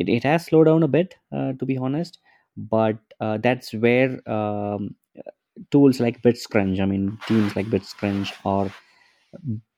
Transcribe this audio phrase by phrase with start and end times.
[0.00, 2.18] it, it has slowed down a bit uh, to be honest
[2.56, 4.94] but uh, that's where um,
[5.70, 8.70] tools like bitscrunch i mean teams like bitscrunch are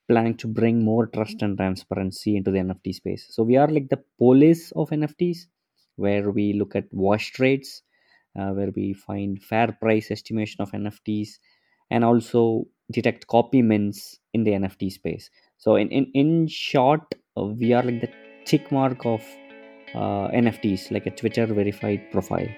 [0.09, 3.27] planning to bring more trust and transparency into the nft space.
[3.31, 5.47] So we are like the police of nfts
[5.97, 7.83] where we look at wash trades
[8.39, 11.31] uh, where we find fair price estimation of nfts
[11.91, 15.31] and also detect copy mints in the nft space.
[15.59, 18.11] So in in, in short uh, we are like the
[18.45, 19.23] tick mark of
[19.95, 22.49] Uh, nfts like a twitter verified profile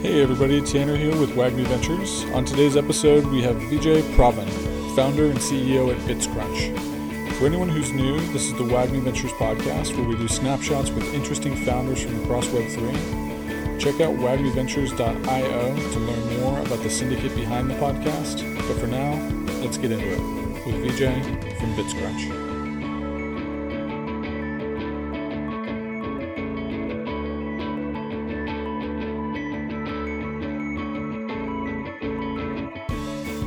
[0.00, 2.24] Hey everybody, Tanner here with Wagner Ventures.
[2.32, 4.48] On today's episode, we have Vijay Pravin,
[4.94, 7.34] founder and CEO at BitsCrunch.
[7.34, 11.12] For anyone who's new, this is the Wagner Ventures podcast where we do snapshots with
[11.14, 13.80] interesting founders from across Web3.
[13.80, 18.44] Check out wagnerventures.io to learn more about the syndicate behind the podcast.
[18.68, 19.14] But for now,
[19.62, 20.20] let's get into it
[20.64, 22.47] with Vijay from BitsCrunch.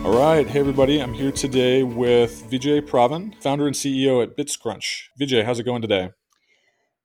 [0.03, 0.47] All right.
[0.47, 0.99] Hey, everybody.
[0.99, 5.09] I'm here today with Vijay Pravin, founder and CEO at BitsCrunch.
[5.19, 6.09] Vijay, how's it going today?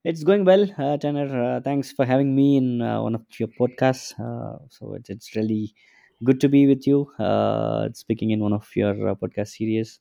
[0.03, 1.57] It's going well, uh, Tanner.
[1.57, 4.19] Uh, thanks for having me in uh, one of your podcasts.
[4.19, 5.75] Uh, so it's, it's really
[6.25, 10.01] good to be with you, uh, speaking in one of your uh, podcast series.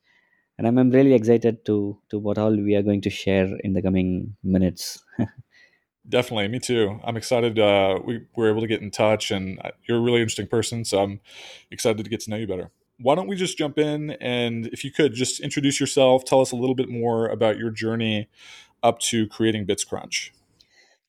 [0.57, 3.73] And I'm, I'm really excited to to what all we are going to share in
[3.73, 5.03] the coming minutes.
[6.07, 6.47] Definitely.
[6.47, 7.01] Me too.
[7.03, 10.47] I'm excited uh, we were able to get in touch, and you're a really interesting
[10.47, 10.85] person.
[10.85, 11.19] So I'm
[11.71, 12.71] excited to get to know you better.
[12.99, 14.11] Why don't we just jump in?
[14.21, 17.69] And if you could just introduce yourself, tell us a little bit more about your
[17.71, 18.29] journey
[18.83, 20.29] up to creating BitsCrunch.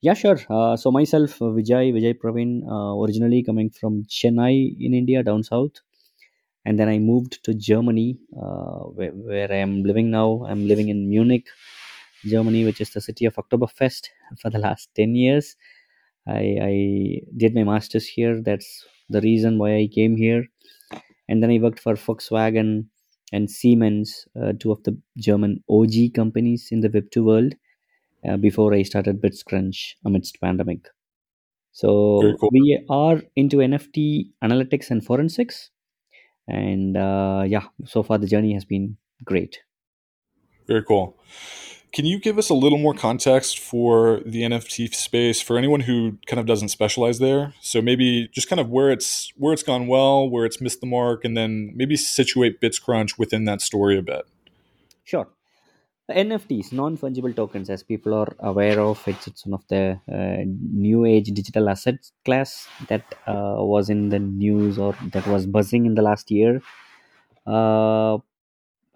[0.03, 0.39] Yeah, sure.
[0.51, 5.43] Uh, so myself, uh, Vijay, Vijay Pravin, uh, originally coming from Chennai in India, down
[5.43, 5.81] south,
[6.65, 10.45] and then I moved to Germany, uh, where, where I am living now.
[10.47, 11.47] I'm living in Munich,
[12.25, 14.09] Germany, which is the city of Oktoberfest
[14.41, 15.57] for the last ten years.
[16.27, 18.41] I, I did my masters here.
[18.43, 20.47] That's the reason why I came here,
[21.29, 22.87] and then I worked for Volkswagen
[23.33, 27.55] and Siemens, uh, two of the German OG companies in the Web2 world
[28.29, 30.89] uh, before I started BitsCrunch amidst pandemic.
[31.73, 32.51] So cool.
[32.53, 35.71] we are into NFT analytics and forensics,
[36.49, 39.59] and uh, yeah, so far the journey has been great.
[40.67, 41.17] Very cool.
[41.97, 46.19] Can you give us a little more context for the NFT space for anyone who
[46.27, 47.55] kind of doesn't specialize there?
[47.63, 50.87] So maybe just kind of where it's where it's gone well, where it's missed the
[50.87, 54.27] mark, and then maybe situate BitsCrunch within that story a bit.
[55.05, 55.27] Sure.
[56.11, 60.45] NFTs, non fungible tokens, as people are aware of, it's, it's one of the uh,
[60.45, 65.87] new age digital asset class that uh, was in the news or that was buzzing
[65.87, 66.61] in the last year.
[67.47, 68.19] Uh,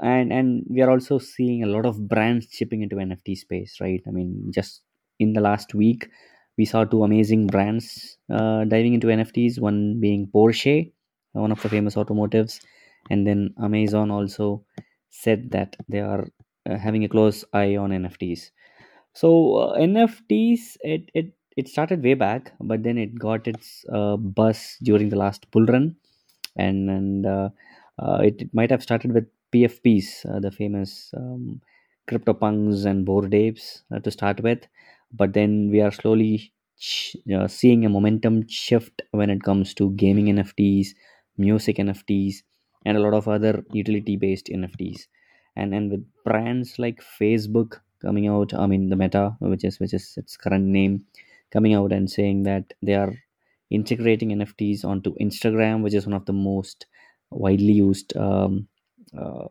[0.02, 4.02] and and we are also seeing a lot of brands chipping into nft space right?
[4.06, 4.82] I mean just
[5.18, 6.08] in the last week
[6.58, 10.92] we saw two amazing brands uh, diving into nfts one being porsche
[11.32, 12.60] one of the famous automotives
[13.10, 14.64] and then amazon also
[15.10, 16.28] said that they are
[16.68, 18.50] uh, having a close eye on nfts
[19.14, 24.16] so uh, nfts it, it it started way back but then it got its uh,
[24.16, 25.96] buzz during the last bull run.
[26.56, 27.48] And and uh,
[27.98, 31.60] uh, it, it might have started with PFPs, uh, the famous um,
[32.08, 34.66] CryptoPunks and Bored Apes uh, to start with.
[35.12, 39.90] But then we are slowly sh- uh, seeing a momentum shift when it comes to
[39.92, 40.88] gaming NFTs,
[41.36, 42.42] music NFTs,
[42.84, 45.06] and a lot of other utility based NFTs.
[45.56, 49.94] And and with brands like Facebook coming out, I mean the Meta, which is which
[49.94, 51.04] is its current name,
[51.50, 53.12] coming out and saying that they are
[53.70, 56.86] integrating NFTs onto Instagram, which is one of the most
[57.30, 58.68] widely used um,
[59.18, 59.46] uh,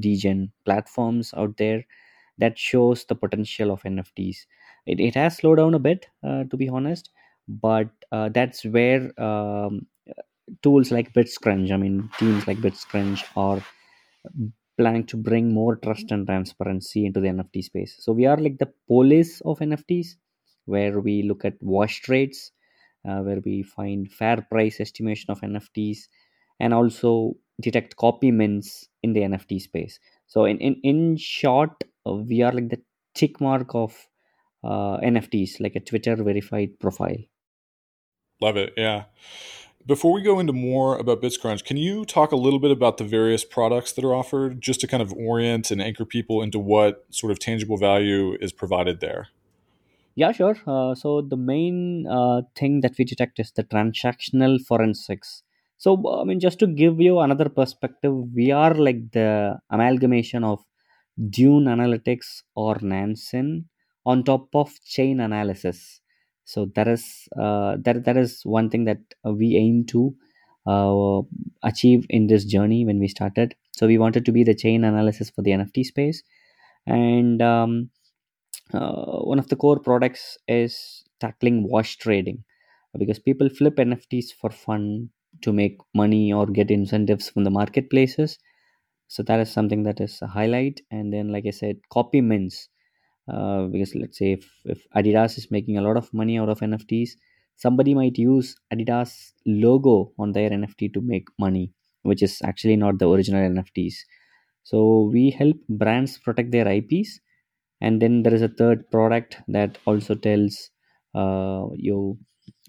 [0.00, 1.84] degen platforms out there
[2.38, 4.46] that shows the potential of nfts
[4.86, 7.10] it, it has slowed down a bit uh, to be honest
[7.48, 9.86] but uh, that's where um,
[10.62, 13.62] tools like bitscrunch i mean teams like bitscrunch are
[14.78, 17.96] planning to bring more trust and transparency into the nft space.
[17.98, 20.08] So we are like the police of nfts
[20.64, 22.52] where we look at wash trades
[23.08, 25.98] uh, where we find fair price estimation of nfts
[26.60, 29.98] and also detect copy mints in the NFT space.
[30.26, 32.82] So in in, in short, uh, we are like the
[33.14, 34.08] tick mark of
[34.64, 37.22] uh, NFTs, like a Twitter verified profile.
[38.40, 38.72] Love it.
[38.76, 39.04] Yeah.
[39.84, 43.04] Before we go into more about BitsCrunch, can you talk a little bit about the
[43.04, 47.04] various products that are offered just to kind of orient and anchor people into what
[47.10, 49.28] sort of tangible value is provided there?
[50.14, 50.56] Yeah, sure.
[50.66, 55.42] Uh, so the main uh, thing that we detect is the transactional forensics.
[55.82, 55.88] So
[56.20, 60.60] I mean, just to give you another perspective, we are like the amalgamation of
[61.36, 63.68] Dune Analytics or Nansen
[64.06, 65.80] on top of Chainalysis.
[66.44, 67.04] So that is
[67.36, 70.14] uh, that that is one thing that we aim to
[70.72, 71.22] uh,
[71.64, 73.56] achieve in this journey when we started.
[73.72, 76.22] So we wanted to be the Chainalysis for the nft space.
[76.86, 77.90] And um,
[78.72, 82.44] uh, one of the core products is tackling wash trading
[82.96, 85.10] because people flip nfts for fun
[85.42, 88.38] to make money or get incentives from the marketplaces.
[89.08, 90.80] So that is something that is a highlight.
[90.90, 92.68] And then like i said copy mints.
[93.28, 96.58] Uh, because let's say if, if adidas is making a lot of money out of
[96.60, 97.10] nfts
[97.56, 101.72] somebody might use adidas logo on their nft to make money
[102.02, 103.94] which is actually not the original nfts
[104.64, 107.20] so we help brands protect their ips
[107.80, 110.70] and then there is a third product that also tells
[111.14, 112.18] uh, you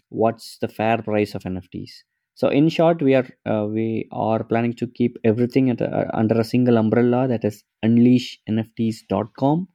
[0.09, 2.03] what's the fair price of nfts
[2.35, 6.39] so in short we are uh, we are planning to keep everything at a, under
[6.39, 9.68] a single umbrella that is unleashnfts.com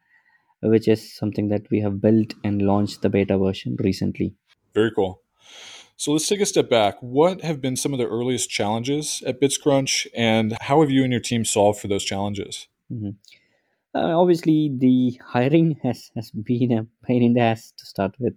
[0.62, 4.34] which is something that we have built and launched the beta version recently
[4.74, 5.20] Very cool.
[5.96, 6.96] So let's take a step back.
[7.00, 11.12] What have been some of the earliest challenges at BitsCrunch, and how have you and
[11.12, 12.68] your team solved for those challenges?
[12.92, 13.16] Mhm.
[13.94, 18.34] Uh, obviously, the hiring has, has been a pain in the ass to start with.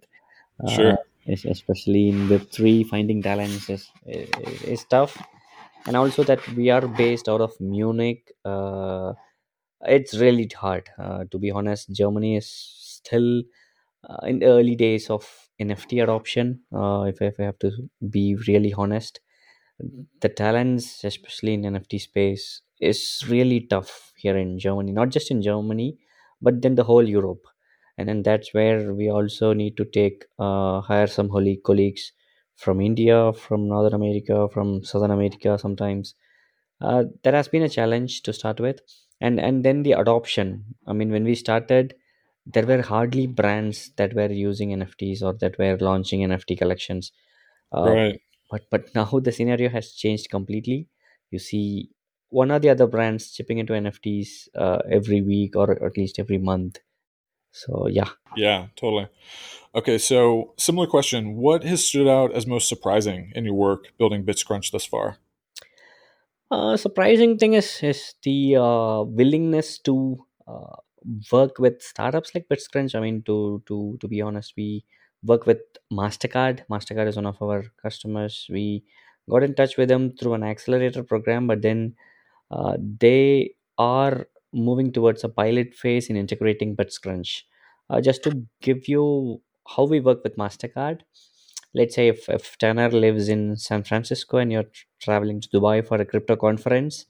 [0.63, 0.97] Uh, Sure.
[1.27, 4.29] Es- especially in Web3, finding talents is, is,
[4.63, 5.17] is tough.
[5.87, 8.31] And also that we are based out of Munich.
[8.45, 9.13] Uh,
[9.81, 10.89] it's really hard.
[10.97, 13.43] Uh, to be honest, Germany is still
[14.09, 15.27] uh, in the early days of
[15.59, 16.61] NFT adoption.
[16.73, 17.71] Uh, if, if I have to
[18.09, 19.21] be really honest,
[20.21, 24.91] the talents, especially in NFT space, is really tough here in Germany.
[24.91, 25.97] Not just in Germany,
[26.41, 27.45] but then the whole Europe.
[28.01, 32.11] And then that's where we also need to take uh, hire some holy colleagues
[32.55, 36.15] from India, from Northern America, from Southern America sometimes.
[36.81, 38.81] Uh, that has been a challenge to start with,
[39.19, 40.75] and and then the adoption.
[40.87, 41.95] I mean, when we started,
[42.45, 47.11] there were hardly brands that were using NFTs or that were launching NFT collections.
[47.71, 48.21] Uh, Right.
[48.49, 50.87] but but now the scenario has changed completely.
[51.31, 51.91] You see
[52.29, 56.37] one or the other brands chipping into NFTs uh, every week or at least every
[56.39, 56.79] month.
[57.51, 59.07] So yeah, Yeah, totally.
[59.75, 61.35] Okay, so similar question.
[61.35, 65.17] What has stood out as most surprising in your work building BitsCrunch thus far?
[66.51, 70.75] uh, surprising thing is is the uh, willingness to uh,
[71.31, 72.95] work with startups like BitsCrunch.
[72.95, 74.83] I mean, to to to be honest, we
[75.23, 75.61] work with
[75.91, 76.65] Mastercard.
[76.69, 78.47] Mastercard is one of our customers.
[78.49, 78.83] We
[79.29, 81.95] got in touch with them through an accelerator program, but then
[82.49, 87.43] uh, they are moving towards a pilot phase in integrating BitsCrunch.
[87.89, 89.41] Uh, just to give you
[89.75, 91.01] how we work with Mastercard,
[91.73, 94.69] let's say if, if Tanner lives in San Francisco and you're
[95.01, 97.05] traveling to Dubai for a crypto conference,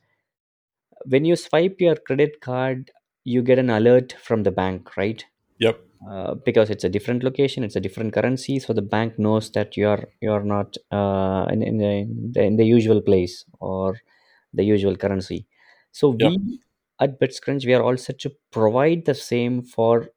[1.06, 2.92] when you swipe your credit card,
[3.24, 5.26] you get an alert from the bank, right?
[5.60, 5.80] Yep.
[6.10, 9.78] uh, because it's a different location it's a different currency so the bank knows that
[9.78, 14.00] you're you're not uh, in, in, the, in the in the usual place or
[14.54, 15.48] the usual currency
[15.92, 16.34] so Yep.
[16.34, 16.60] we
[17.01, 20.09] at bitscrunch we are all set to provide the same for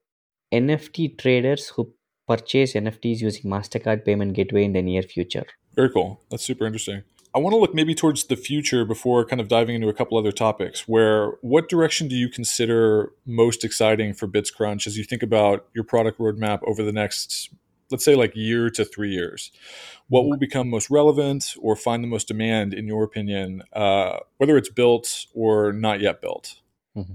[0.53, 1.91] nft traders who
[2.29, 6.21] purchase nfts using mastercard payment gateway in the near future Very cool.
[6.31, 7.03] That's super interesting.
[7.35, 10.17] I want to look maybe towards the future before kind of diving into a couple
[10.17, 10.87] other topics.
[10.87, 15.83] Where what direction do you consider most exciting for BitsCrunch as you think about your
[15.83, 17.51] product roadmap over the next,
[17.91, 19.51] let's say, like year to three years?
[20.07, 24.57] What will become most relevant or find the most demand, in your opinion, uh, whether
[24.57, 26.61] it's built or not yet built?
[26.95, 27.15] Mhm.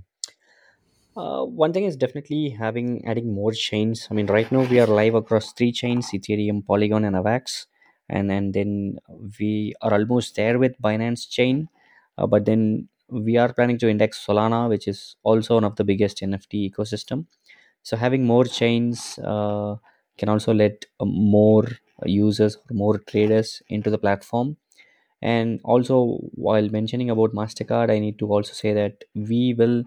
[1.17, 4.07] Uh, one thing is definitely having adding more chains.
[4.09, 7.65] I mean, right now we are live across three chains: Ethereum, Polygon, and Avax,
[8.07, 8.99] and and then
[9.39, 11.67] we are almost there with Binance chain.
[12.17, 15.83] Uh, but then we are planning to index Solana, which is also one of the
[15.83, 17.25] biggest NFT ecosystem.
[17.83, 19.75] So having more chains uh,
[20.17, 21.67] can also let uh, more
[22.05, 24.57] users or more traders into the platform
[25.21, 29.83] and also while mentioning about mastercard i need to also say that we will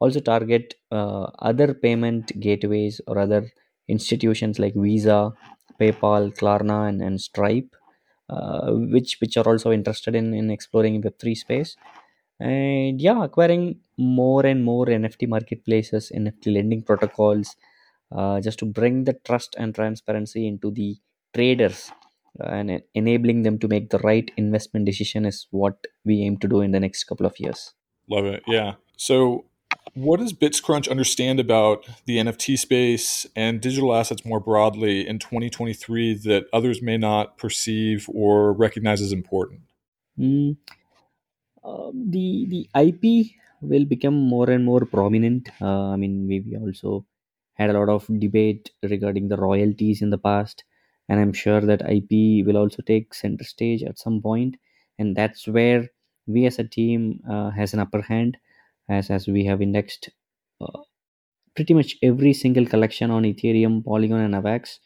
[0.00, 3.42] also target uh, other payment gateways or other
[3.88, 5.32] institutions like visa
[5.80, 7.76] paypal klarna and, and stripe
[8.30, 11.76] uh, which which are also interested in, in exploring web3 space.
[12.40, 17.56] And yeah acquiring more and more nft marketplaces nft lending protocols
[18.10, 20.96] uh, just to bring the trust and transparency into the
[21.34, 21.92] traders
[22.40, 26.60] and enabling them to make the right investment decision is what we aim to do
[26.60, 27.74] in the next couple of years
[28.08, 28.42] Love it.
[28.46, 28.74] Yeah.
[28.96, 29.44] So,
[29.94, 36.14] what does BitsCrunch understand about the NFT space and digital assets more broadly in 2023
[36.24, 39.60] that others may not perceive or recognize as important?
[40.18, 40.56] Mm,
[41.64, 43.30] uh, the the ip
[43.62, 47.06] will become more and more prominent uh, i mean we, we also
[47.54, 50.64] had a lot of debate regarding the royalties in the past
[51.12, 54.56] and i'm sure that ip will also take center stage at some point
[54.98, 55.88] and that's where
[56.26, 58.38] we as a team uh, has an upper hand
[58.88, 60.08] as as we have indexed
[60.62, 60.80] uh,
[61.54, 64.78] pretty much every single collection on ethereum polygon and avax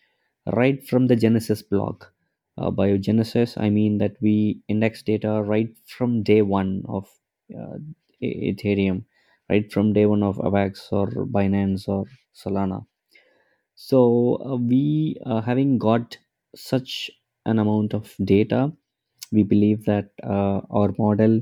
[0.54, 2.12] right from the genesis block.
[2.58, 7.06] Uh, by genesis i mean that we index data right from day one of
[7.54, 7.76] uh,
[8.22, 9.04] ethereum
[9.50, 11.06] right from day one of avax or
[11.36, 12.86] binance or solana
[13.76, 14.00] so
[14.44, 16.18] uh, we uh, having got
[16.54, 17.10] such
[17.46, 18.72] an amount of data
[19.32, 21.40] we believe that uh, our model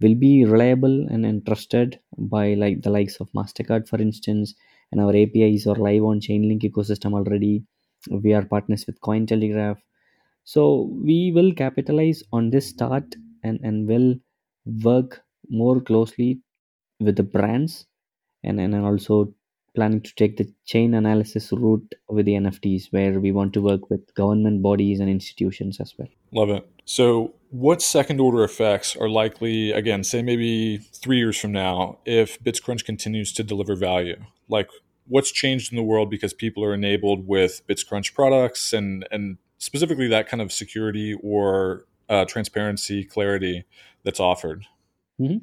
[0.00, 4.54] will be reliable and, and trusted by like the likes of mastercard for instance
[4.92, 7.64] and our apis are live on chainlink ecosystem already.
[8.10, 9.78] We are partners with cointelegraph.
[10.44, 14.14] So we will capitalize on this start and and will
[14.84, 16.40] work more closely
[17.00, 17.86] with the brands
[18.44, 19.34] and and also
[19.76, 24.14] planning to take the Chainalysis route with the nfts where we want to work with
[24.14, 26.68] government bodies and institutions as well Love it.
[26.84, 32.42] So, what second order effects are likely, again, say maybe three years from now, if
[32.42, 34.16] BitsCrunch continues to deliver value?
[34.48, 34.68] Like,
[35.06, 40.08] what's changed in the world because people are enabled with BitsCrunch products and, and specifically
[40.08, 43.64] that kind of security or uh, transparency, clarity
[44.04, 44.66] that's offered?
[45.20, 45.42] Mhm.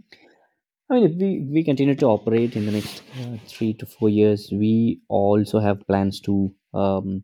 [0.89, 4.09] I mean, if we, we continue to operate in the next uh, three to four
[4.09, 7.23] years, we also have plans to um,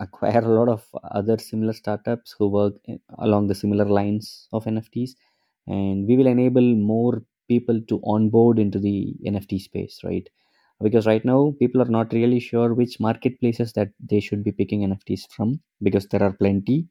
[0.00, 2.74] acquire a lot of other similar startups who work
[3.18, 5.16] along the similar lines of NFTs,
[5.66, 10.28] and we will enable more people to onboard into the NFT space, right?
[10.82, 14.84] Because right now, people are not really sure which marketplaces that they should be picking
[14.84, 16.88] NFTs from because there are plenty.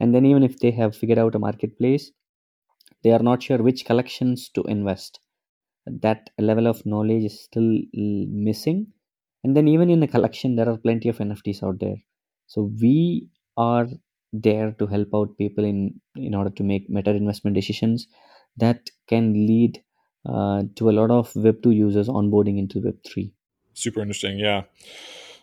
[0.00, 2.12] And then, even if they have figured out a marketplace,
[3.02, 5.20] they are not sure which collections to invest
[5.86, 8.86] that level of knowledge is still missing
[9.44, 11.96] and then even in the collection there are plenty of nfts out there
[12.46, 13.86] so we are
[14.32, 18.06] there to help out people in in order to make better investment decisions
[18.56, 19.82] that can lead
[20.26, 23.32] uh, to a lot of web 2 users onboarding into web 3
[23.78, 24.40] Super interesting.
[24.40, 24.64] Yeah.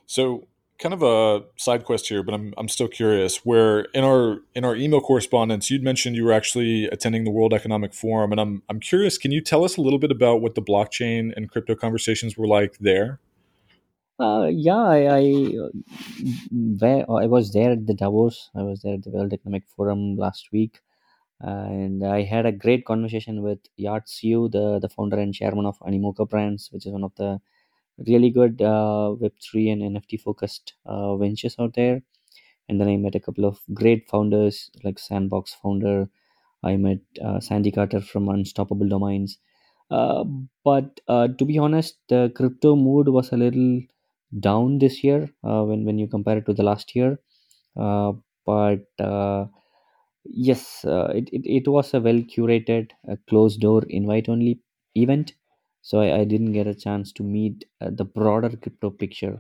[0.08, 0.48] So,
[0.80, 3.46] kind of a side quest here, but I'm, I'm still curious.
[3.46, 7.54] Where in our in our email correspondence, you'd mentioned you were actually attending the World
[7.54, 9.18] Economic Forum, and I'm I'm curious.
[9.18, 12.48] Can you tell us a little bit about what the blockchain and crypto conversations were
[12.48, 13.20] like there?
[14.20, 15.70] uh, yeah i I, uh,
[16.80, 18.50] where I was there at the Davos.
[18.56, 20.80] I was there at the World Economic Forum last week,
[21.42, 25.80] and I had a great conversation with Yat Siu, the the founder and chairman of
[25.80, 27.40] Animoca Brands, which is one of the
[28.08, 32.02] really good uh, Web3 and NFT focused uh, ventures out there.
[32.70, 36.10] And then I met a couple of great founders like Sandbox founder.
[36.64, 39.40] I met uh, Sandy Carter from Unstoppable Domains.
[39.92, 40.26] Uh,
[40.64, 43.82] but uh, to be honest, the crypto mood was a little
[44.40, 47.20] down this year uh, when, when you compare it to the last year.
[47.78, 48.14] Uh,
[48.46, 49.46] but uh,
[50.26, 52.92] yes, it, it, it was a well curated,
[53.28, 54.60] closed door invite only
[54.96, 55.34] event
[55.86, 59.36] so I, I didn't get a chance to meet uh, the broader crypto picture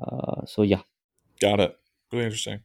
[0.00, 0.82] uh, so yeah
[1.40, 1.76] Got it.
[2.12, 2.60] Really interesting.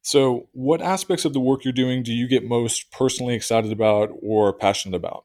[0.00, 4.10] So, what aspects of the work you're doing do you get most personally excited about
[4.22, 5.24] or passionate about?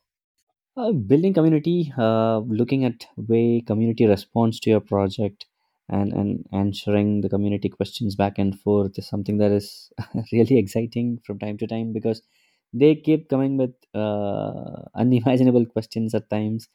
[0.77, 5.45] uh, building community uh, looking at way community responds to your project
[5.89, 9.91] and and answering the community questions back and forth is something that is
[10.31, 12.21] really exciting from time to time because
[12.73, 16.67] they keep coming with uh, unimaginable questions at times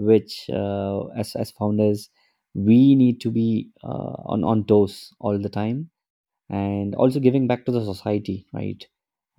[0.00, 2.10] which uh, as as founders
[2.54, 5.90] we need to be uh, on on toes all the time
[6.50, 8.86] and also giving back to the society right?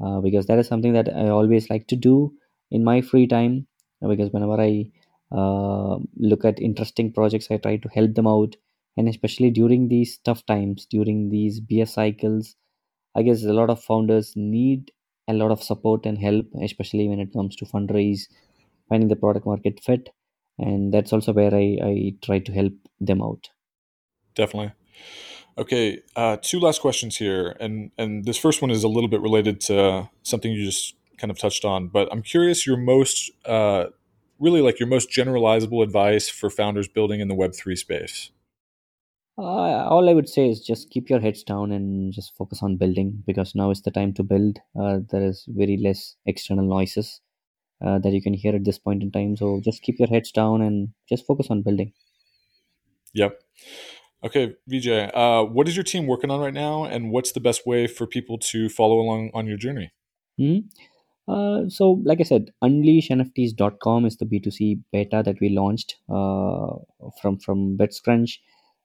[0.03, 2.33] Uh, because that is something that i always like to do
[2.71, 3.67] in my free time
[4.09, 4.85] because whenever i
[5.31, 8.55] uh, look at interesting projects i try to help them out
[8.97, 12.55] and especially during these tough times during these bs cycles
[13.15, 14.91] i guess a lot of founders need
[15.27, 18.23] a lot of support and help especially when it comes to fundraise
[18.89, 20.09] finding the product market fit
[20.61, 23.49] and that's also where i, I try to help them out
[24.35, 24.73] Definitely.
[25.57, 29.21] Okay, uh, two last questions here, and and this first one is a little bit
[29.21, 33.85] related to something you just kind of touched on, but I'm curious your most uh,
[34.39, 38.31] really like your most generalizable advice for founders building in the Web three space.
[39.37, 42.77] Uh, all I would say is just keep your heads down and just focus on
[42.77, 44.59] building because now is the time to build.
[44.79, 47.21] Uh, there is very less external noises
[47.85, 49.35] uh, that you can hear at this point in time.
[49.35, 51.93] So just keep your heads down and just focus on building.
[53.13, 53.39] Yep.
[54.23, 57.65] Okay, Vijay, uh, what is your team working on right now, and what's the best
[57.65, 59.91] way for people to follow along on your journey?
[60.37, 60.59] Hmm?
[61.27, 66.75] Uh, so, like I said, unleashnfts.com is the B2C beta that we launched uh,
[67.21, 68.37] from from BitsCrunch.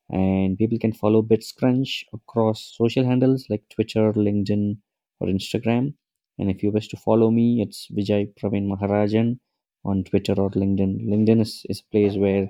[0.08, 4.78] and people can follow BitsCrunch across social handles like Twitter, LinkedIn,
[5.20, 5.94] or Instagram.
[6.38, 9.38] And if you wish to follow me, it's Vijay Pravin Maharajan
[9.84, 11.06] on Twitter or LinkedIn.
[11.08, 12.48] LinkedIn is, is a place where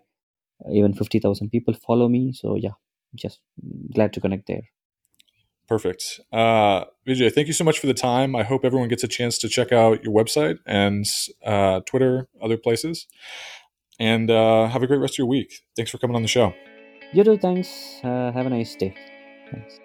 [0.72, 2.32] even 50,000 people follow me.
[2.32, 2.72] So, yeah,
[3.14, 3.40] just
[3.94, 4.62] glad to connect there.
[5.68, 6.20] Perfect.
[6.32, 8.36] Uh, Vijay, thank you so much for the time.
[8.36, 11.04] I hope everyone gets a chance to check out your website and
[11.44, 13.06] uh, Twitter, other places.
[13.98, 15.64] And uh, have a great rest of your week.
[15.74, 16.52] Thanks for coming on the show.
[17.12, 17.38] You too.
[17.38, 18.00] Thanks.
[18.04, 18.94] Uh, have a nice day.
[19.50, 19.78] Thanks.